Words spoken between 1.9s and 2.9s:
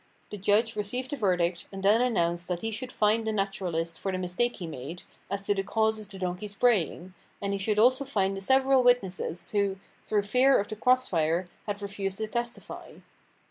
announced that he